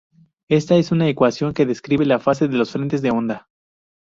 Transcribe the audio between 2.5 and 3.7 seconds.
los frentes de onda.